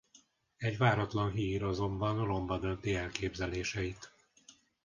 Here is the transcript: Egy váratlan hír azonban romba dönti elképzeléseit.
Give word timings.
Egy 0.57 0.77
váratlan 0.77 1.31
hír 1.31 1.63
azonban 1.63 2.25
romba 2.25 2.57
dönti 2.57 2.95
elképzeléseit. 2.95 4.11